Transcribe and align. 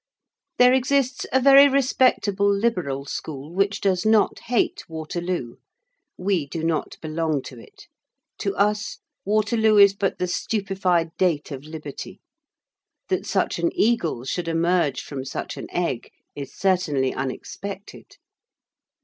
There 0.57 0.73
exists 0.73 1.27
a 1.31 1.39
very 1.39 1.69
respectable 1.69 2.51
liberal 2.51 3.05
school 3.05 3.53
which 3.53 3.79
does 3.79 4.03
not 4.03 4.39
hate 4.45 4.83
Waterloo. 4.89 5.57
We 6.17 6.47
do 6.47 6.63
not 6.63 6.97
belong 7.03 7.43
to 7.43 7.59
it. 7.59 7.85
To 8.39 8.55
us, 8.55 8.97
Waterloo 9.25 9.77
is 9.77 9.93
but 9.93 10.17
the 10.17 10.25
stupefied 10.25 11.11
date 11.19 11.51
of 11.51 11.65
liberty. 11.65 12.19
That 13.09 13.27
such 13.27 13.59
an 13.59 13.69
eagle 13.75 14.25
should 14.25 14.47
emerge 14.47 15.01
from 15.03 15.23
such 15.23 15.55
an 15.55 15.67
egg 15.69 16.09
is 16.35 16.51
certainly 16.51 17.13
unexpected. 17.13 18.15